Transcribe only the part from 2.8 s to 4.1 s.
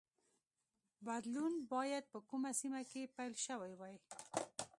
کې پیل شوی وای